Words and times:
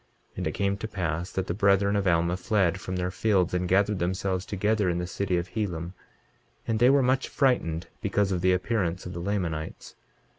23:26 0.35 0.43
Now 0.43 0.47
it 0.49 0.53
came 0.53 0.77
to 0.77 0.87
pass 0.87 1.31
that 1.31 1.45
the 1.45 1.53
brethren 1.53 1.95
of 1.95 2.07
Alma 2.07 2.35
fled 2.35 2.81
from 2.81 2.95
their 2.95 3.11
fields, 3.11 3.53
and 3.53 3.67
gathered 3.69 3.99
themselves 3.99 4.47
together 4.47 4.89
in 4.89 4.97
the 4.97 5.05
city 5.05 5.37
of 5.37 5.49
Helam; 5.49 5.93
and 6.67 6.79
they 6.79 6.89
were 6.89 7.03
much 7.03 7.29
frightened 7.29 7.85
because 8.01 8.31
of 8.31 8.41
the 8.41 8.51
appearance 8.51 9.05
of 9.05 9.13
the 9.13 9.19
Lamanites. 9.21 9.93